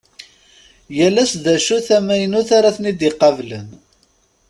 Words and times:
Yal 0.97 1.15
ass 1.23 1.33
d 1.43 1.45
acu-t 1.55 1.87
amaynut 1.97 2.49
ara 2.57 2.75
ten-id-iqablen. 2.77 3.67